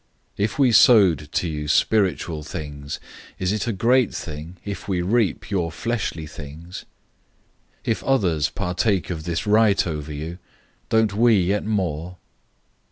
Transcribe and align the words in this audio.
009:011 0.39 0.43
If 0.45 0.57
we 0.57 0.71
sowed 0.71 1.31
to 1.33 1.47
you 1.47 1.67
spiritual 1.67 2.41
things, 2.41 2.99
is 3.37 3.51
it 3.51 3.67
a 3.67 3.71
great 3.71 4.11
thing 4.15 4.57
if 4.65 4.87
we 4.87 5.03
reap 5.03 5.51
your 5.51 5.71
fleshly 5.71 6.25
things? 6.25 6.85
009:012 7.85 7.91
If 7.91 8.03
others 8.05 8.49
partake 8.49 9.11
of 9.11 9.25
this 9.25 9.45
right 9.45 9.85
over 9.85 10.11
you, 10.11 10.39
don't 10.89 11.13
we 11.13 11.35
yet 11.39 11.63
more? 11.65 12.17